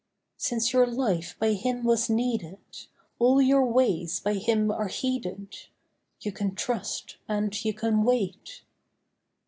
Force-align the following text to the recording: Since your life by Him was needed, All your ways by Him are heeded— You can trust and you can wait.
Since 0.37 0.73
your 0.73 0.87
life 0.87 1.35
by 1.39 1.53
Him 1.53 1.83
was 1.83 2.09
needed, 2.09 2.87
All 3.19 3.39
your 3.39 3.63
ways 3.63 4.19
by 4.19 4.33
Him 4.33 4.71
are 4.71 4.87
heeded— 4.87 5.67
You 6.21 6.31
can 6.31 6.55
trust 6.55 7.17
and 7.29 7.53
you 7.63 7.75
can 7.75 8.01
wait. 8.03 8.63